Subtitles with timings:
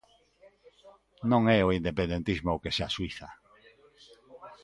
[1.31, 3.29] Non é o independentismo o que se axuíza.